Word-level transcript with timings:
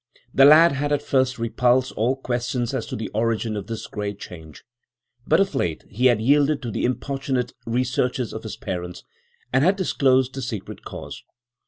The 0.33 0.45
lad 0.45 0.71
had 0.71 0.91
at 0.91 1.03
first 1.03 1.37
repulsed 1.37 1.91
all 1.91 2.15
questions 2.15 2.73
as 2.73 2.87
to 2.87 2.95
the 2.95 3.09
origin 3.09 3.55
of 3.55 3.67
this 3.67 3.85
great 3.85 4.19
change, 4.19 4.63
but 5.27 5.39
of 5.39 5.53
late 5.53 5.83
he 5.91 6.07
had 6.07 6.19
yielded 6.19 6.63
to 6.63 6.71
the 6.71 6.85
importunate 6.85 7.53
researches 7.67 8.33
of 8.33 8.41
his 8.41 8.57
parents, 8.57 9.03
and 9.53 9.63
had 9.63 9.75
disclosed 9.75 10.33
the 10.33 10.41
secret 10.41 10.83
cause. 10.83 11.21